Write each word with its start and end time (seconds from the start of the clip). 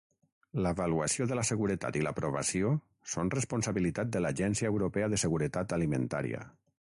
L'avaluació 0.65 1.27
de 1.31 1.35
la 1.39 1.43
seguretat 1.49 1.99
i 1.99 2.01
l'aprovació 2.07 2.71
són 3.13 3.29
responsabilitat 3.37 4.11
de 4.17 4.23
l'Agència 4.27 4.73
Europea 4.75 5.11
de 5.15 5.21
Seguretat 5.27 5.77
Alimentària. 5.79 6.43